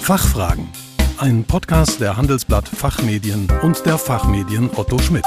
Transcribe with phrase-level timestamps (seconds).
[0.00, 0.66] Fachfragen.
[1.18, 5.24] Ein Podcast der Handelsblatt Fachmedien und der Fachmedien Otto Schmidt.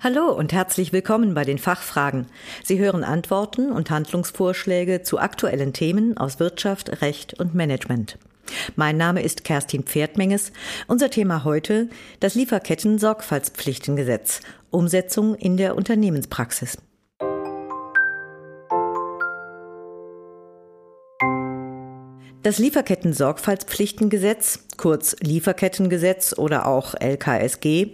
[0.00, 2.26] Hallo und herzlich willkommen bei den Fachfragen.
[2.62, 8.18] Sie hören Antworten und Handlungsvorschläge zu aktuellen Themen aus Wirtschaft, Recht und Management.
[8.76, 10.52] Mein Name ist Kerstin Pferdmenges.
[10.86, 14.40] Unser Thema heute das Lieferketten-Sorgfaltspflichtengesetz.
[14.70, 16.76] Umsetzung in der Unternehmenspraxis.
[22.42, 27.88] Das Lieferketten-Sorgfaltspflichtengesetz, kurz Lieferkettengesetz oder auch LKSG,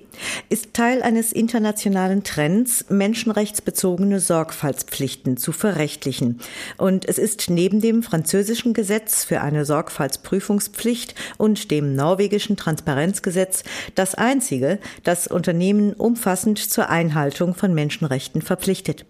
[0.48, 6.38] ist Teil eines internationalen Trends, menschenrechtsbezogene Sorgfaltspflichten zu verrechtlichen.
[6.76, 13.64] Und es ist neben dem französischen Gesetz für eine Sorgfaltsprüfungspflicht und dem norwegischen Transparenzgesetz
[13.96, 19.06] das einzige, das Unternehmen umfassend zur Einhaltung von Menschenrechten verpflichtet.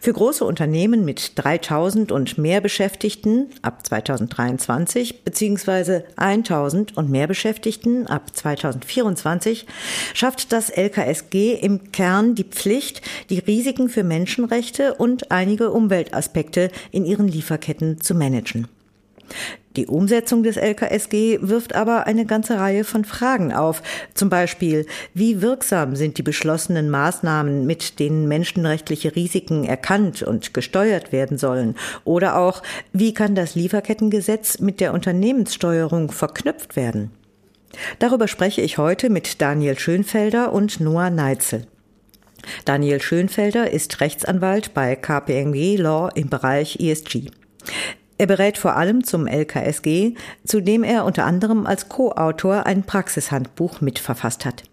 [0.00, 6.02] Für große Unternehmen mit 3000 und mehr Beschäftigten ab 2023 bzw.
[6.16, 9.66] 1000 und mehr Beschäftigten ab 2024
[10.14, 17.04] schafft das LKSG im Kern die Pflicht, die Risiken für Menschenrechte und einige Umweltaspekte in
[17.04, 18.68] ihren Lieferketten zu managen.
[19.76, 23.82] Die Umsetzung des LKSG wirft aber eine ganze Reihe von Fragen auf.
[24.14, 31.12] Zum Beispiel, wie wirksam sind die beschlossenen Maßnahmen, mit denen menschenrechtliche Risiken erkannt und gesteuert
[31.12, 31.76] werden sollen?
[32.04, 37.12] Oder auch, wie kann das Lieferkettengesetz mit der Unternehmenssteuerung verknüpft werden?
[38.00, 41.66] Darüber spreche ich heute mit Daniel Schönfelder und Noah Neitzel.
[42.64, 47.30] Daniel Schönfelder ist Rechtsanwalt bei KPMG Law im Bereich ESG.
[48.20, 50.12] Er berät vor allem zum LKSG,
[50.44, 54.64] zu dem er unter anderem als Co-Autor ein Praxishandbuch mitverfasst hat.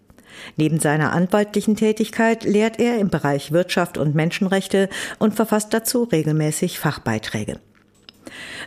[0.58, 6.78] Neben seiner anwaltlichen Tätigkeit lehrt er im Bereich Wirtschaft und Menschenrechte und verfasst dazu regelmäßig
[6.78, 7.58] Fachbeiträge.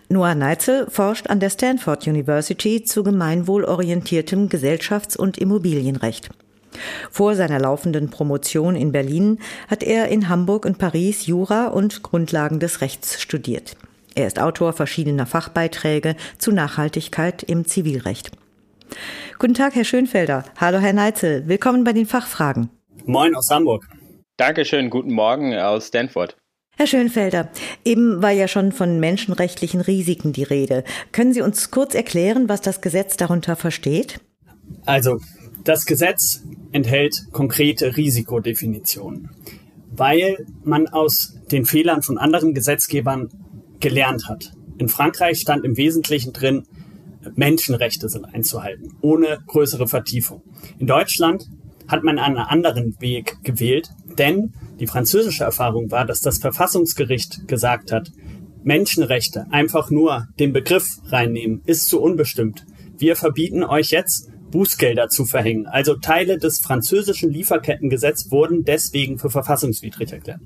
[0.09, 6.31] Noah Neitzel forscht an der Stanford University zu gemeinwohlorientiertem Gesellschafts- und Immobilienrecht.
[7.11, 9.37] Vor seiner laufenden Promotion in Berlin
[9.67, 13.75] hat er in Hamburg und Paris Jura und Grundlagen des Rechts studiert.
[14.13, 18.31] Er ist Autor verschiedener Fachbeiträge zu Nachhaltigkeit im Zivilrecht.
[19.39, 20.43] Guten Tag, Herr Schönfelder.
[20.59, 21.47] Hallo, Herr Neitzel.
[21.47, 22.69] Willkommen bei den Fachfragen.
[23.05, 23.87] Moin aus Hamburg.
[24.37, 24.89] Dankeschön.
[24.89, 26.35] Guten Morgen aus Stanford.
[26.77, 27.49] Herr Schönfelder,
[27.85, 30.83] eben war ja schon von menschenrechtlichen Risiken die Rede.
[31.11, 34.19] Können Sie uns kurz erklären, was das Gesetz darunter versteht?
[34.85, 35.19] Also,
[35.63, 36.41] das Gesetz
[36.71, 39.29] enthält konkrete Risikodefinitionen,
[39.91, 43.29] weil man aus den Fehlern von anderen Gesetzgebern
[43.81, 44.53] gelernt hat.
[44.77, 46.63] In Frankreich stand im Wesentlichen drin,
[47.35, 50.41] Menschenrechte sind einzuhalten, ohne größere Vertiefung.
[50.79, 51.47] In Deutschland
[51.87, 57.91] hat man einen anderen Weg gewählt, denn die französische Erfahrung war, dass das Verfassungsgericht gesagt
[57.91, 58.11] hat,
[58.63, 62.65] Menschenrechte einfach nur den Begriff reinnehmen, ist zu unbestimmt.
[62.97, 65.65] Wir verbieten euch jetzt, Bußgelder zu verhängen.
[65.65, 70.41] Also Teile des französischen Lieferkettengesetzes wurden deswegen für verfassungswidrig erklärt.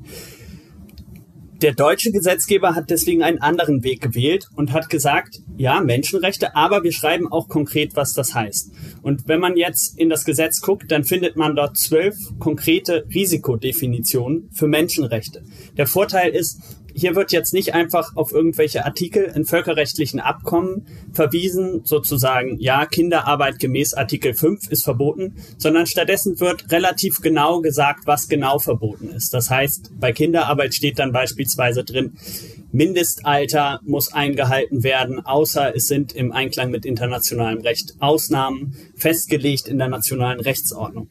[1.66, 6.84] Der deutsche Gesetzgeber hat deswegen einen anderen Weg gewählt und hat gesagt, ja, Menschenrechte, aber
[6.84, 8.70] wir schreiben auch konkret, was das heißt.
[9.02, 14.48] Und wenn man jetzt in das Gesetz guckt, dann findet man dort zwölf konkrete Risikodefinitionen
[14.54, 15.42] für Menschenrechte.
[15.76, 16.62] Der Vorteil ist,
[16.96, 23.60] hier wird jetzt nicht einfach auf irgendwelche Artikel in völkerrechtlichen Abkommen verwiesen, sozusagen, ja, Kinderarbeit
[23.60, 29.34] gemäß Artikel 5 ist verboten, sondern stattdessen wird relativ genau gesagt, was genau verboten ist.
[29.34, 32.14] Das heißt, bei Kinderarbeit steht dann beispielsweise drin,
[32.72, 39.78] Mindestalter muss eingehalten werden, außer es sind im Einklang mit internationalem Recht Ausnahmen festgelegt in
[39.78, 41.10] der nationalen Rechtsordnung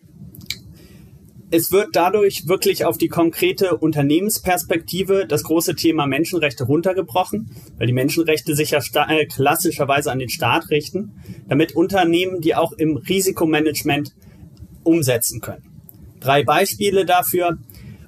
[1.51, 7.93] es wird dadurch wirklich auf die konkrete Unternehmensperspektive das große Thema Menschenrechte runtergebrochen, weil die
[7.93, 11.13] Menschenrechte sich ja äh, klassischerweise an den Staat richten,
[11.47, 14.15] damit Unternehmen die auch im Risikomanagement
[14.83, 15.65] umsetzen können.
[16.21, 17.59] Drei Beispiele dafür.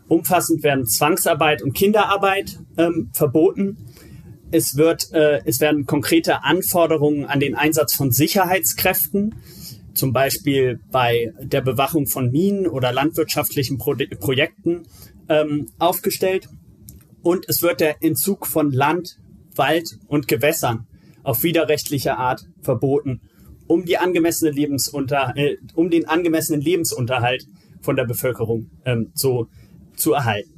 [0.09, 3.77] Umfassend werden Zwangsarbeit und Kinderarbeit ähm, verboten.
[4.53, 9.35] Es, wird, äh, es werden konkrete Anforderungen an den Einsatz von Sicherheitskräften
[9.97, 14.87] zum Beispiel bei der Bewachung von Minen oder landwirtschaftlichen Pro Projekten
[15.29, 16.49] ähm, aufgestellt.
[17.23, 19.19] Und es wird der Entzug von Land,
[19.55, 20.87] Wald und Gewässern
[21.23, 23.21] auf widerrechtliche Art verboten,
[23.67, 27.47] um die angemessene Lebensunter äh, um den angemessenen Lebensunterhalt
[27.81, 29.49] von der Bevölkerung ähm, so
[29.97, 30.57] zu erhalten.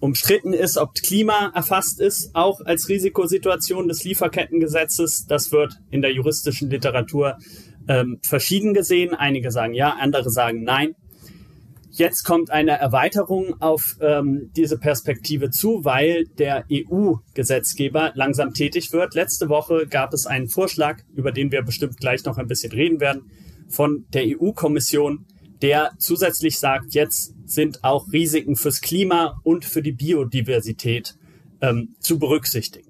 [0.00, 5.26] Umstritten ist, ob Klima erfasst ist, auch als Risikosituation des Lieferkettengesetzes.
[5.26, 7.36] Das wird in der juristischen Literatur
[7.88, 9.14] ähm, verschieden gesehen.
[9.14, 10.94] Einige sagen ja, andere sagen nein.
[11.90, 19.14] Jetzt kommt eine Erweiterung auf ähm, diese Perspektive zu, weil der EU-Gesetzgeber langsam tätig wird.
[19.14, 23.00] Letzte Woche gab es einen Vorschlag, über den wir bestimmt gleich noch ein bisschen reden
[23.00, 23.30] werden,
[23.68, 25.26] von der EU-Kommission,
[25.60, 31.16] der zusätzlich sagt, jetzt sind auch Risiken fürs Klima und für die Biodiversität
[31.60, 32.87] ähm, zu berücksichtigen.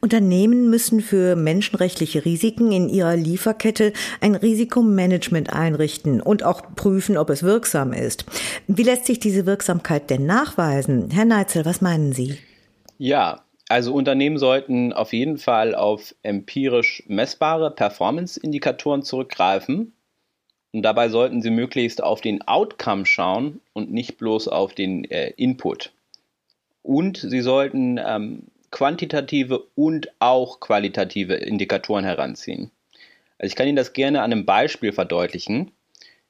[0.00, 7.30] Unternehmen müssen für menschenrechtliche Risiken in ihrer Lieferkette ein Risikomanagement einrichten und auch prüfen, ob
[7.30, 8.24] es wirksam ist.
[8.66, 11.10] Wie lässt sich diese Wirksamkeit denn nachweisen?
[11.10, 12.38] Herr Neitzel, was meinen Sie?
[12.98, 19.92] Ja, also Unternehmen sollten auf jeden Fall auf empirisch messbare Performance-Indikatoren zurückgreifen.
[20.72, 25.30] Und dabei sollten sie möglichst auf den Outcome schauen und nicht bloß auf den äh,
[25.36, 25.92] Input.
[26.82, 28.44] Und sie sollten ähm,
[28.78, 32.70] quantitative und auch qualitative Indikatoren heranziehen.
[33.36, 35.72] Also ich kann Ihnen das gerne an einem Beispiel verdeutlichen.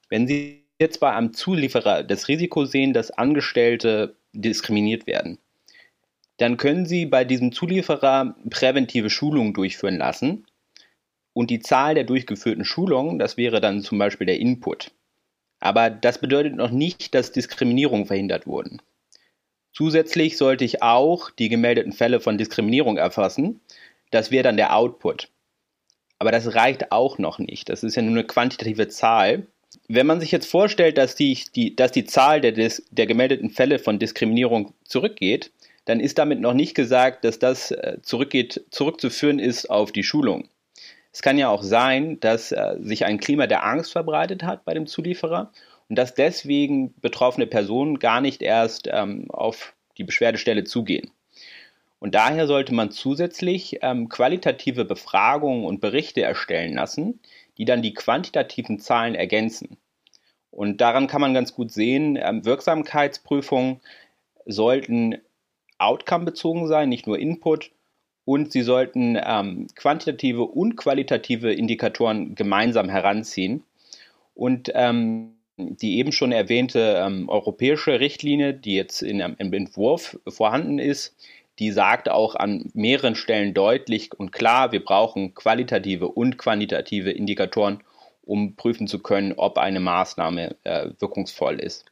[0.09, 5.37] Wenn Sie jetzt bei einem Zulieferer das Risiko sehen, dass Angestellte diskriminiert werden,
[6.37, 10.47] dann können Sie bei diesem Zulieferer präventive Schulungen durchführen lassen.
[11.33, 14.89] Und die Zahl der durchgeführten Schulungen, das wäre dann zum Beispiel der Input.
[15.59, 18.81] Aber das bedeutet noch nicht, dass Diskriminierungen verhindert wurden.
[19.79, 23.61] Zusätzlich sollte ich auch die gemeldeten Fälle von Diskriminierung erfassen.
[24.11, 25.29] Das wäre dann der Output.
[26.17, 27.69] Aber das reicht auch noch nicht.
[27.69, 29.47] Das ist ja nur eine quantitative Zahl.
[29.87, 32.51] Wenn man sich jetzt vorstellt, dass die, die, dass die Zahl der,
[32.91, 35.49] der gemeldeten Fälle von Diskriminierung zurückgeht,
[35.85, 40.49] dann ist damit noch nicht gesagt, dass das äh, zurückgeht, zurückzuführen ist auf die Schulung.
[41.13, 44.73] Es kann ja auch sein, dass äh, sich ein Klima der Angst verbreitet hat bei
[44.73, 45.53] dem Zulieferer
[45.89, 51.11] und dass deswegen betroffene Personen gar nicht erst ähm, auf die Beschwerdestelle zugehen.
[51.99, 57.19] Und daher sollte man zusätzlich ähm, qualitative Befragungen und Berichte erstellen lassen,
[57.57, 59.77] die dann die quantitativen Zahlen ergänzen.
[60.49, 63.81] Und daran kann man ganz gut sehen, ähm, Wirksamkeitsprüfungen
[64.45, 65.17] sollten
[65.77, 67.71] outcome-bezogen sein, nicht nur Input.
[68.23, 73.63] Und sie sollten ähm, quantitative und qualitative Indikatoren gemeinsam heranziehen.
[74.35, 80.79] Und ähm, die eben schon erwähnte ähm, europäische Richtlinie, die jetzt in, im Entwurf vorhanden
[80.79, 81.15] ist,
[81.59, 87.83] die sagt auch an mehreren Stellen deutlich und klar, wir brauchen qualitative und quantitative Indikatoren,
[88.23, 91.85] um prüfen zu können, ob eine Maßnahme äh, wirkungsvoll ist.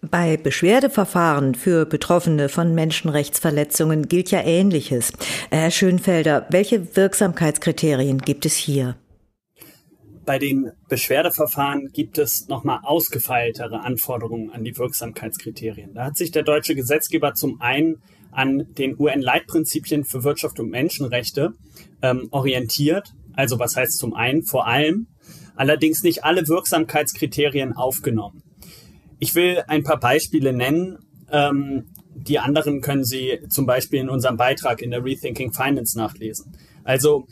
[0.00, 5.12] Bei Beschwerdeverfahren für Betroffene von Menschenrechtsverletzungen gilt ja Ähnliches.
[5.50, 8.94] Herr Schönfelder, welche Wirksamkeitskriterien gibt es hier?
[10.28, 15.94] Bei den Beschwerdeverfahren gibt es nochmal ausgefeiltere Anforderungen an die Wirksamkeitskriterien.
[15.94, 21.54] Da hat sich der deutsche Gesetzgeber zum einen an den UN-Leitprinzipien für Wirtschaft und Menschenrechte
[22.02, 23.14] ähm, orientiert.
[23.32, 25.06] Also was heißt zum einen vor allem,
[25.56, 28.42] allerdings nicht alle Wirksamkeitskriterien aufgenommen.
[29.20, 30.98] Ich will ein paar Beispiele nennen.
[31.32, 36.54] Ähm, die anderen können Sie zum Beispiel in unserem Beitrag in der Rethinking Finance nachlesen.
[36.84, 37.26] Also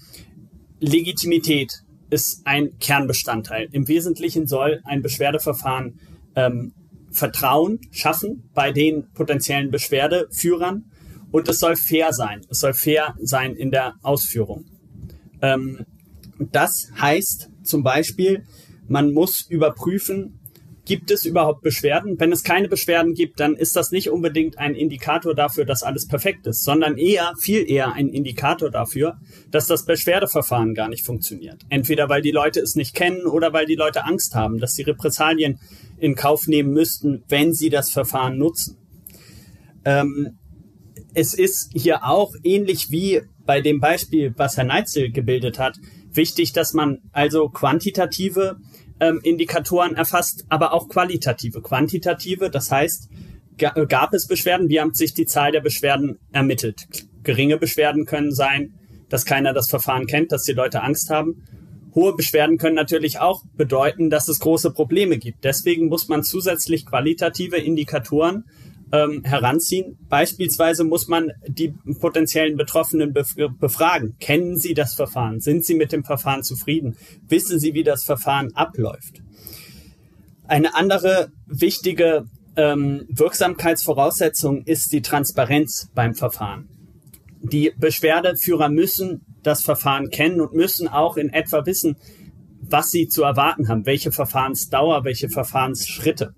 [0.80, 3.68] Legitimität, ist ein Kernbestandteil.
[3.72, 5.98] Im Wesentlichen soll ein Beschwerdeverfahren
[6.34, 6.72] ähm,
[7.10, 10.84] Vertrauen schaffen bei den potenziellen Beschwerdeführern
[11.32, 12.42] und es soll fair sein.
[12.50, 14.66] Es soll fair sein in der Ausführung.
[15.40, 15.84] Ähm,
[16.38, 18.44] das heißt zum Beispiel,
[18.86, 20.38] man muss überprüfen,
[20.86, 22.18] gibt es überhaupt Beschwerden?
[22.18, 26.06] Wenn es keine Beschwerden gibt, dann ist das nicht unbedingt ein Indikator dafür, dass alles
[26.06, 29.18] perfekt ist, sondern eher, viel eher ein Indikator dafür,
[29.50, 31.60] dass das Beschwerdeverfahren gar nicht funktioniert.
[31.68, 34.82] Entweder weil die Leute es nicht kennen oder weil die Leute Angst haben, dass sie
[34.82, 35.58] Repressalien
[35.98, 38.78] in Kauf nehmen müssten, wenn sie das Verfahren nutzen.
[39.84, 40.38] Ähm,
[41.14, 45.76] es ist hier auch ähnlich wie bei dem Beispiel, was Herr Neitzel gebildet hat,
[46.12, 48.56] wichtig, dass man also quantitative
[49.00, 51.62] ähm, Indikatoren erfasst, aber auch qualitative.
[51.62, 53.08] Quantitative, das heißt,
[53.56, 56.86] gab es Beschwerden, wie haben sich die Zahl der Beschwerden ermittelt?
[57.22, 58.74] Geringe Beschwerden können sein,
[59.08, 61.44] dass keiner das Verfahren kennt, dass die Leute Angst haben.
[61.94, 65.44] Hohe Beschwerden können natürlich auch bedeuten, dass es große Probleme gibt.
[65.44, 68.44] Deswegen muss man zusätzlich qualitative Indikatoren
[68.92, 69.98] ähm, heranziehen.
[70.08, 74.16] Beispielsweise muss man die potenziellen Betroffenen befragen.
[74.20, 75.40] Kennen Sie das Verfahren?
[75.40, 76.96] Sind Sie mit dem Verfahren zufrieden?
[77.28, 79.22] Wissen Sie, wie das Verfahren abläuft?
[80.46, 82.26] Eine andere wichtige
[82.56, 86.68] ähm, Wirksamkeitsvoraussetzung ist die Transparenz beim Verfahren.
[87.42, 91.96] Die Beschwerdeführer müssen das Verfahren kennen und müssen auch in etwa wissen,
[92.60, 96.34] was sie zu erwarten haben, welche Verfahrensdauer, welche Verfahrensschritte.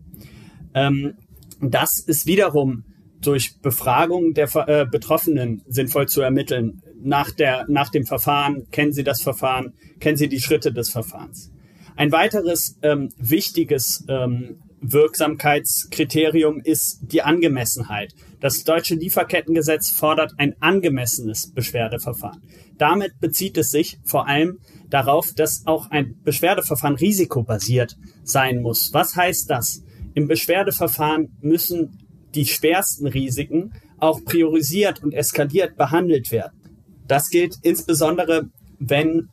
[0.74, 1.14] Ähm,
[1.60, 2.84] das ist wiederum
[3.20, 6.82] durch Befragung der äh, Betroffenen sinnvoll zu ermitteln.
[7.00, 11.50] Nach, der, nach dem Verfahren, kennen Sie das Verfahren, kennen Sie die Schritte des Verfahrens.
[11.96, 18.14] Ein weiteres ähm, wichtiges ähm, Wirksamkeitskriterium ist die Angemessenheit.
[18.40, 22.42] Das deutsche Lieferkettengesetz fordert ein angemessenes Beschwerdeverfahren.
[22.76, 28.90] Damit bezieht es sich vor allem darauf, dass auch ein Beschwerdeverfahren risikobasiert sein muss.
[28.92, 29.82] Was heißt das?
[30.14, 31.98] Im Beschwerdeverfahren müssen
[32.34, 36.58] die schwersten Risiken auch priorisiert und eskaliert behandelt werden.
[37.06, 38.48] Das gilt insbesondere,
[38.78, 39.28] wenn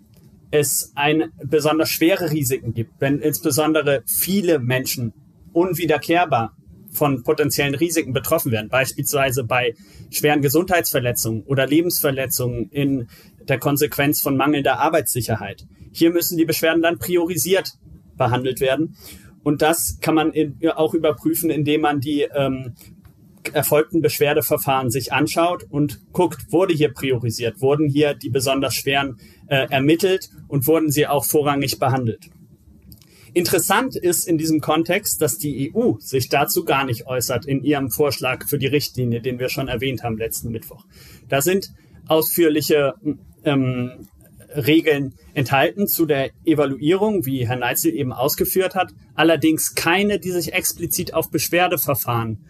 [0.51, 5.13] es ein besonders schwere Risiken gibt, wenn insbesondere viele Menschen
[5.53, 6.55] unwiederkehrbar
[6.91, 9.73] von potenziellen Risiken betroffen werden, beispielsweise bei
[10.09, 13.07] schweren Gesundheitsverletzungen oder Lebensverletzungen in
[13.47, 15.65] der Konsequenz von mangelnder Arbeitssicherheit.
[15.91, 17.71] Hier müssen die Beschwerden dann priorisiert
[18.17, 18.95] behandelt werden.
[19.45, 20.33] Und das kann man
[20.75, 22.73] auch überprüfen, indem man die ähm,
[23.53, 29.67] erfolgten Beschwerdeverfahren sich anschaut und guckt, wurde hier priorisiert, wurden hier die besonders schweren äh,
[29.69, 32.31] ermittelt und wurden sie auch vorrangig behandelt.
[33.35, 37.91] Interessant ist in diesem Kontext, dass die EU sich dazu gar nicht äußert in ihrem
[37.91, 40.85] Vorschlag für die Richtlinie, den wir schon erwähnt haben letzten Mittwoch.
[41.29, 41.71] Da sind
[42.07, 42.95] ausführliche
[43.43, 44.07] ähm,
[44.55, 50.53] Regeln enthalten zu der Evaluierung, wie Herr Neitzel eben ausgeführt hat, allerdings keine, die sich
[50.53, 52.45] explizit auf Beschwerdeverfahren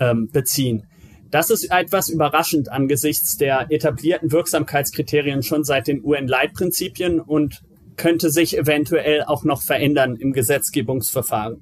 [0.00, 0.86] ähm, beziehen.
[1.30, 7.62] Das ist etwas überraschend angesichts der etablierten Wirksamkeitskriterien schon seit den UN-Leitprinzipien und
[7.96, 11.60] könnte sich eventuell auch noch verändern im Gesetzgebungsverfahren.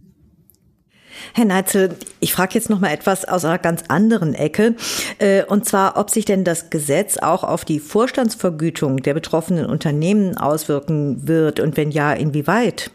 [1.34, 4.74] Herr Neitzel, ich frage jetzt noch mal etwas aus einer ganz anderen Ecke,
[5.18, 10.36] äh, und zwar, ob sich denn das Gesetz auch auf die Vorstandsvergütung der betroffenen Unternehmen
[10.36, 12.90] auswirken wird und wenn ja, inwieweit?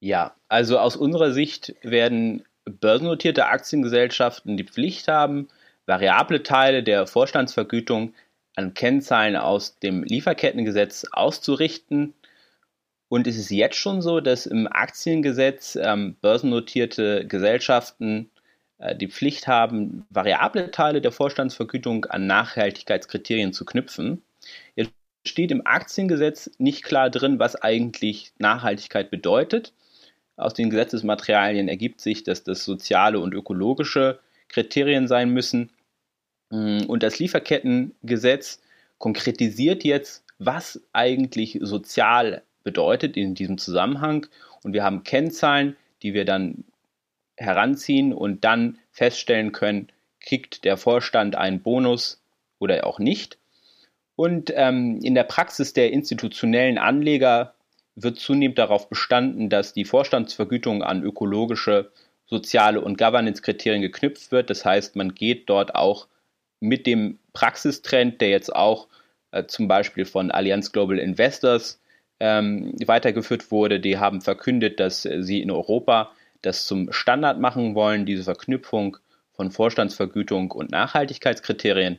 [0.00, 5.48] Ja, also aus unserer Sicht werden börsennotierte Aktiengesellschaften die Pflicht haben,
[5.86, 8.14] variable Teile der Vorstandsvergütung
[8.54, 12.14] an Kennzahlen aus dem Lieferkettengesetz auszurichten.
[13.08, 18.30] Und es ist jetzt schon so, dass im Aktiengesetz ähm, börsennotierte Gesellschaften
[18.78, 24.22] äh, die Pflicht haben, variable Teile der Vorstandsvergütung an Nachhaltigkeitskriterien zu knüpfen.
[24.76, 24.92] Jetzt
[25.26, 29.72] steht im Aktiengesetz nicht klar drin, was eigentlich Nachhaltigkeit bedeutet.
[30.36, 35.70] Aus den Gesetzesmaterialien ergibt sich, dass das soziale und ökologische Kriterien sein müssen.
[36.50, 38.60] Mm, und das Lieferkettengesetz
[38.98, 44.26] konkretisiert jetzt, was eigentlich sozial bedeutet in diesem Zusammenhang.
[44.62, 46.64] Und wir haben Kennzahlen, die wir dann
[47.38, 49.88] heranziehen und dann feststellen können,
[50.20, 52.20] kriegt der Vorstand einen Bonus
[52.58, 53.38] oder auch nicht.
[54.16, 57.54] Und ähm, in der Praxis der institutionellen Anleger
[57.94, 61.90] wird zunehmend darauf bestanden, dass die Vorstandsvergütung an ökologische,
[62.26, 64.50] soziale und Governance-Kriterien geknüpft wird.
[64.50, 66.06] Das heißt, man geht dort auch
[66.60, 68.88] mit dem Praxistrend, der jetzt auch
[69.30, 71.80] äh, zum Beispiel von Allianz Global Investors
[72.20, 78.06] ähm, weitergeführt wurde, die haben verkündet, dass sie in Europa das zum Standard machen wollen,
[78.06, 78.96] diese Verknüpfung
[79.32, 81.98] von Vorstandsvergütung und Nachhaltigkeitskriterien.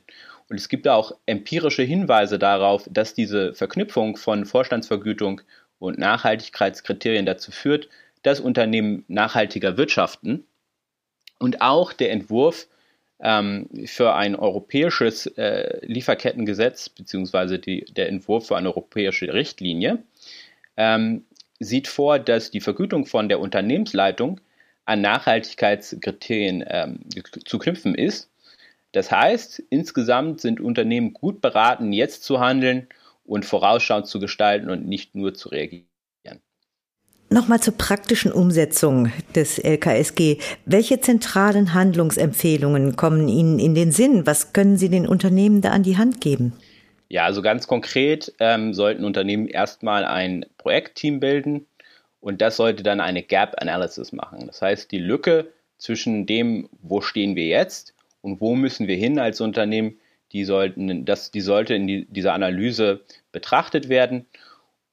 [0.49, 5.41] Und es gibt auch empirische Hinweise darauf, dass diese Verknüpfung von Vorstandsvergütung
[5.77, 7.87] und Nachhaltigkeitskriterien dazu führt,
[8.23, 10.45] dass Unternehmen nachhaltiger wirtschaften.
[11.37, 12.67] Und auch der Entwurf
[13.21, 20.03] ähm, für ein europäisches äh, Lieferkettengesetz beziehungsweise die, der Entwurf für eine europäische Richtlinie
[20.79, 21.25] ähm,
[21.59, 24.39] sieht vor, dass die Vergütung von der Unternehmensleitung
[24.85, 26.99] an Nachhaltigkeitskriterien ähm,
[27.45, 28.31] zu knüpfen ist.
[28.93, 32.87] Das heißt, insgesamt sind Unternehmen gut beraten, jetzt zu handeln
[33.23, 35.85] und vorausschauend zu gestalten und nicht nur zu reagieren.
[37.31, 40.39] Nochmal zur praktischen Umsetzung des LKSG.
[40.65, 44.25] Welche zentralen Handlungsempfehlungen kommen Ihnen in den Sinn?
[44.25, 46.53] Was können Sie den Unternehmen da an die Hand geben?
[47.09, 51.65] Ja, also ganz konkret ähm, sollten Unternehmen erstmal ein Projektteam bilden
[52.21, 54.45] und das sollte dann eine Gap Analysis machen.
[54.45, 59.17] Das heißt, die Lücke zwischen dem, wo stehen wir jetzt und wo müssen wir hin
[59.17, 59.97] als Unternehmen,
[60.31, 63.01] die, sollten, das, die sollte in die, dieser Analyse
[63.31, 64.27] betrachtet werden.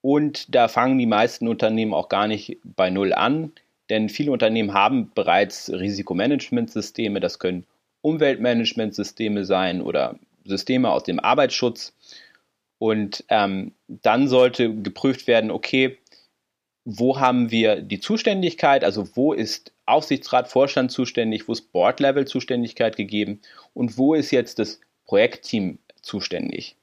[0.00, 3.52] Und da fangen die meisten Unternehmen auch gar nicht bei Null an,
[3.90, 7.20] denn viele Unternehmen haben bereits Risikomanagementsysteme.
[7.20, 7.66] Das können
[8.02, 11.92] Umweltmanagementsysteme sein oder Systeme aus dem Arbeitsschutz.
[12.78, 15.98] Und ähm, dann sollte geprüft werden, okay,
[16.84, 22.96] wo haben wir die Zuständigkeit, also wo ist Aufsichtsrat, Vorstand zuständig, wo ist Board-Level Zuständigkeit
[22.96, 23.40] gegeben
[23.74, 26.76] und wo ist jetzt das Projektteam zuständig.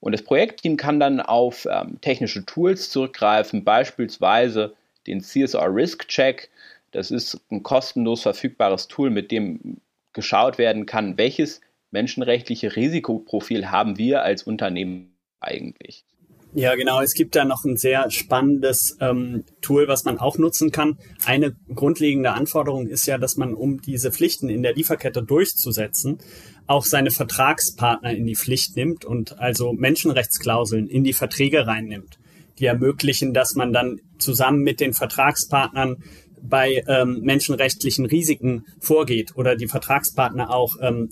[0.00, 4.74] Und das Projektteam kann dann auf ähm, technische Tools zurückgreifen, beispielsweise
[5.06, 6.50] den CSR Risk Check.
[6.90, 9.80] Das ist ein kostenlos verfügbares Tool, mit dem
[10.12, 11.62] geschaut werden kann, welches
[11.94, 16.04] menschenrechtliche Risikoprofil haben wir als Unternehmen eigentlich.
[16.52, 17.00] Ja, genau.
[17.00, 20.98] Es gibt da noch ein sehr spannendes ähm, Tool, was man auch nutzen kann.
[21.24, 26.18] Eine grundlegende Anforderung ist ja, dass man, um diese Pflichten in der Lieferkette durchzusetzen,
[26.66, 32.18] auch seine Vertragspartner in die Pflicht nimmt und also Menschenrechtsklauseln in die Verträge reinnimmt,
[32.60, 35.96] die ermöglichen, dass man dann zusammen mit den Vertragspartnern
[36.40, 41.10] bei ähm, menschenrechtlichen Risiken vorgeht oder die Vertragspartner auch ähm,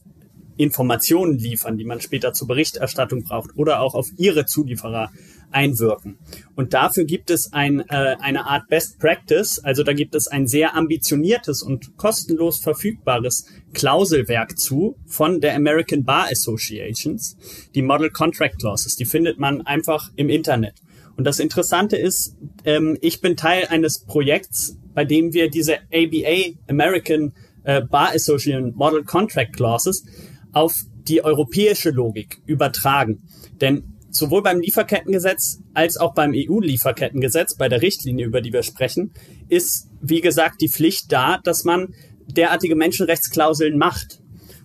[0.56, 5.10] Informationen liefern, die man später zur Berichterstattung braucht oder auch auf ihre Zulieferer
[5.50, 6.18] einwirken.
[6.54, 10.46] Und dafür gibt es ein, äh, eine Art Best Practice, also da gibt es ein
[10.46, 17.36] sehr ambitioniertes und kostenlos verfügbares Klauselwerk zu von der American Bar Associations,
[17.74, 18.96] die Model Contract Clauses.
[18.96, 20.74] Die findet man einfach im Internet.
[21.16, 26.56] Und das Interessante ist, ähm, ich bin Teil eines Projekts, bei dem wir diese ABA
[26.68, 27.32] American
[27.64, 30.04] äh, Bar Association Model Contract Clauses
[30.52, 30.74] auf
[31.08, 33.22] die europäische Logik übertragen.
[33.60, 39.12] Denn sowohl beim Lieferkettengesetz als auch beim EU-Lieferkettengesetz, bei der Richtlinie, über die wir sprechen,
[39.48, 41.94] ist, wie gesagt, die Pflicht da, dass man
[42.26, 44.20] derartige Menschenrechtsklauseln macht.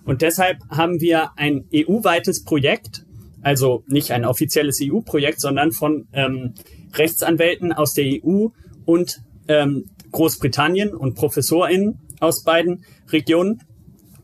[0.06, 3.06] Und deshalb haben wir ein EU-weites Projekt,
[3.42, 6.54] also nicht ein offizielles EU-Projekt, sondern von ähm,
[6.94, 8.48] Rechtsanwälten aus der EU
[8.86, 13.62] und ähm, Großbritannien und ProfessorInnen aus beiden Regionen,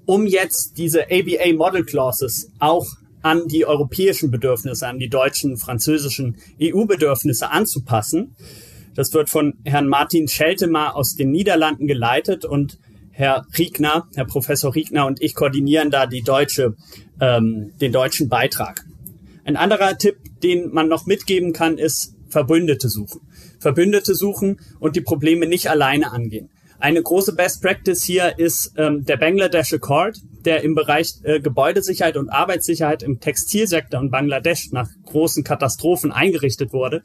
[0.05, 2.87] um jetzt diese ABA Model Clauses auch
[3.21, 8.35] an die europäischen Bedürfnisse, an die deutschen, französischen EU-Bedürfnisse anzupassen.
[8.95, 12.77] Das wird von Herrn Martin Scheltemar aus den Niederlanden geleitet und
[13.11, 16.75] Herr Riegner, Herr Professor Riegner und ich koordinieren da die deutsche,
[17.21, 18.85] ähm, den deutschen Beitrag.
[19.45, 23.21] Ein anderer Tipp, den man noch mitgeben kann, ist Verbündete suchen.
[23.59, 26.49] Verbündete suchen und die Probleme nicht alleine angehen.
[26.83, 32.17] Eine große Best Practice hier ist ähm, der Bangladesh Accord, der im Bereich äh, Gebäudesicherheit
[32.17, 37.01] und Arbeitssicherheit im Textilsektor in Bangladesch nach großen Katastrophen eingerichtet wurde.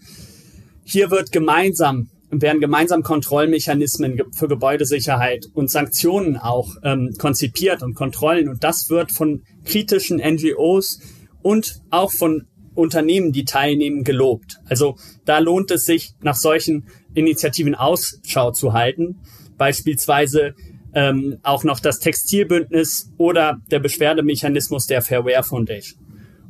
[0.83, 8.49] Hier wird gemeinsam werden gemeinsam Kontrollmechanismen für Gebäudesicherheit und Sanktionen auch ähm, konzipiert und Kontrollen.
[8.49, 10.99] Und das wird von kritischen NGOs
[11.41, 14.59] und auch von Unternehmen, die teilnehmen, gelobt.
[14.65, 19.21] Also da lohnt es sich, nach solchen Initiativen Ausschau zu halten
[19.59, 20.55] beispielsweise
[20.95, 26.01] ähm, auch noch das Textilbündnis oder der Beschwerdemechanismus der Fairware Foundation.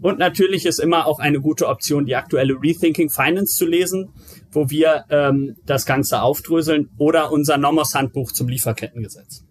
[0.00, 4.10] Und natürlich ist immer auch eine gute Option, die aktuelle Rethinking Finance zu lesen,
[4.52, 9.44] wo wir ähm, das Ganze aufdröseln oder unser Nomos-Handbuch zum Lieferkettengesetz.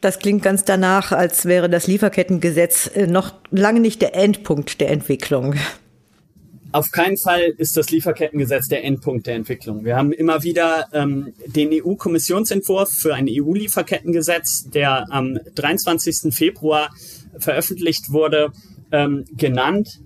[0.00, 4.90] Das klingt ganz danach, als wäre das Lieferkettengesetz äh, noch lange nicht der Endpunkt der
[4.90, 5.54] Entwicklung.
[6.70, 9.84] Auf keinen Fall ist das Lieferkettengesetz der Endpunkt der Entwicklung.
[9.84, 16.34] Wir haben immer wieder ähm, den EU-Kommissionsentwurf für ein EU-Lieferkettengesetz, der am 23.
[16.34, 16.90] Februar
[17.38, 18.52] veröffentlicht wurde,
[18.92, 20.00] ähm, genannt.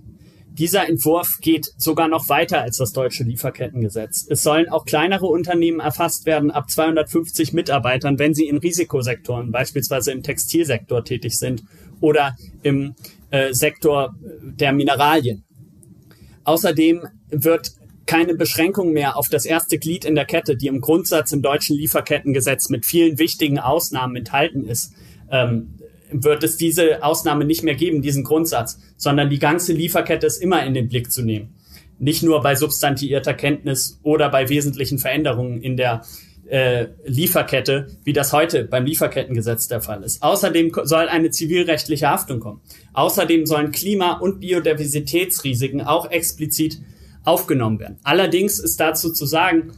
[0.51, 4.25] Dieser Entwurf geht sogar noch weiter als das deutsche Lieferkettengesetz.
[4.29, 10.11] Es sollen auch kleinere Unternehmen erfasst werden ab 250 Mitarbeitern, wenn sie in Risikosektoren, beispielsweise
[10.11, 11.63] im Textilsektor tätig sind
[11.99, 12.95] oder im
[13.31, 15.43] äh, Sektor der Mineralien.
[16.43, 17.71] Außerdem wird
[18.05, 21.77] keine Beschränkung mehr auf das erste Glied in der Kette, die im Grundsatz im deutschen
[21.77, 24.93] Lieferkettengesetz mit vielen wichtigen Ausnahmen enthalten ist,
[25.31, 25.75] ähm,
[26.11, 30.65] wird es diese Ausnahme nicht mehr geben, diesen Grundsatz, sondern die ganze Lieferkette ist immer
[30.65, 31.55] in den Blick zu nehmen.
[31.97, 36.03] Nicht nur bei substantiierter Kenntnis oder bei wesentlichen Veränderungen in der
[36.47, 40.21] äh, Lieferkette, wie das heute beim Lieferkettengesetz der Fall ist.
[40.21, 42.61] Außerdem soll eine zivilrechtliche Haftung kommen.
[42.93, 46.79] Außerdem sollen Klima- und Biodiversitätsrisiken auch explizit
[47.23, 47.97] aufgenommen werden.
[48.03, 49.71] Allerdings ist dazu zu sagen,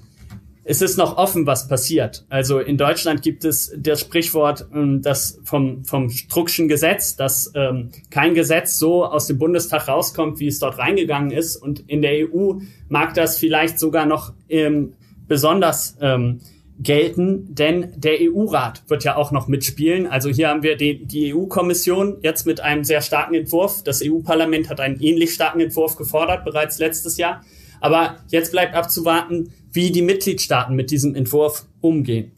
[0.67, 2.25] es ist noch offen, was passiert.
[2.27, 7.91] Also in Deutschland gibt es das Sprichwort, ähm, das vom, vom Struckschen Gesetz, dass ähm,
[8.09, 11.55] kein Gesetz so aus dem Bundestag rauskommt, wie es dort reingegangen ist.
[11.55, 12.55] Und in der EU
[12.89, 14.93] mag das vielleicht sogar noch ähm,
[15.27, 16.41] besonders ähm,
[16.79, 20.07] gelten, denn der EU-Rat wird ja auch noch mitspielen.
[20.07, 23.83] Also hier haben wir die, die EU-Kommission jetzt mit einem sehr starken Entwurf.
[23.83, 27.41] Das EU-Parlament hat einen ähnlich starken Entwurf gefordert, bereits letztes Jahr.
[27.79, 32.31] Aber jetzt bleibt abzuwarten, wie die Mitgliedstaaten mit diesem Entwurf umgehen.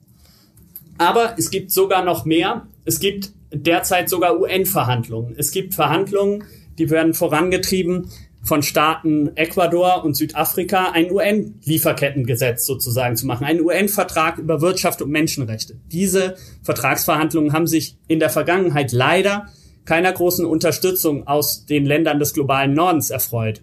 [0.97, 2.67] Aber es gibt sogar noch mehr.
[2.85, 5.35] Es gibt derzeit sogar UN-Verhandlungen.
[5.37, 6.43] Es gibt Verhandlungen,
[6.77, 8.09] die werden vorangetrieben
[8.41, 15.11] von Staaten Ecuador und Südafrika ein UN-Lieferkettengesetz sozusagen zu machen, einen UN-Vertrag über Wirtschaft und
[15.11, 15.75] Menschenrechte.
[15.91, 19.47] Diese Vertragsverhandlungen haben sich in der Vergangenheit leider
[19.85, 23.61] keiner großen Unterstützung aus den Ländern des globalen Nordens erfreut.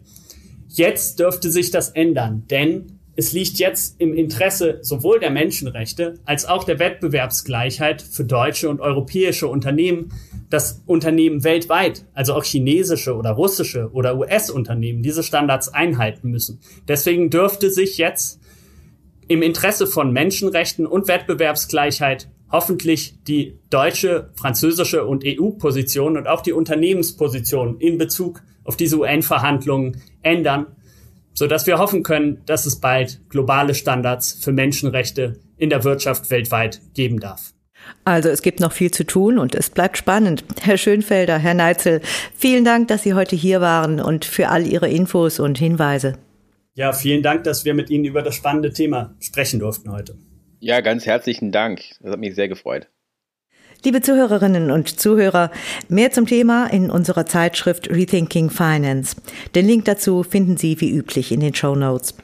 [0.68, 6.46] Jetzt dürfte sich das ändern, denn es liegt jetzt im Interesse sowohl der Menschenrechte als
[6.46, 10.12] auch der Wettbewerbsgleichheit für deutsche und europäische Unternehmen,
[10.50, 16.60] dass Unternehmen weltweit, also auch chinesische oder russische oder US-Unternehmen, diese Standards einhalten müssen.
[16.88, 18.40] Deswegen dürfte sich jetzt
[19.28, 26.52] im Interesse von Menschenrechten und Wettbewerbsgleichheit hoffentlich die deutsche, französische und EU-Position und auch die
[26.52, 30.66] Unternehmensposition in Bezug auf diese UN-Verhandlungen ändern
[31.34, 36.30] so dass wir hoffen können, dass es bald globale Standards für Menschenrechte in der Wirtschaft
[36.30, 37.52] weltweit geben darf.
[38.04, 40.44] Also es gibt noch viel zu tun und es bleibt spannend.
[40.62, 42.00] Herr Schönfelder, Herr Neitzel,
[42.34, 46.16] vielen Dank, dass Sie heute hier waren und für all Ihre Infos und Hinweise.
[46.74, 50.16] Ja, vielen Dank, dass wir mit Ihnen über das spannende Thema sprechen durften heute.
[50.60, 51.82] Ja, ganz herzlichen Dank.
[52.00, 52.88] Das hat mich sehr gefreut.
[53.84, 55.50] Liebe Zuhörerinnen und Zuhörer,
[55.88, 59.16] mehr zum Thema in unserer Zeitschrift Rethinking Finance.
[59.54, 62.14] Den Link dazu finden Sie wie üblich in den Show Notes.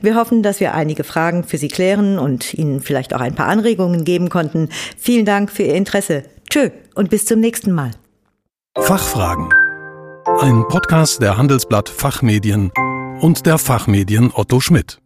[0.00, 3.48] Wir hoffen, dass wir einige Fragen für Sie klären und Ihnen vielleicht auch ein paar
[3.48, 4.68] Anregungen geben konnten.
[4.96, 6.22] Vielen Dank für Ihr Interesse.
[6.50, 7.90] Tschö und bis zum nächsten Mal.
[8.78, 9.48] Fachfragen.
[10.40, 12.70] Ein Podcast der Handelsblatt Fachmedien
[13.20, 15.00] und der Fachmedien Otto Schmidt.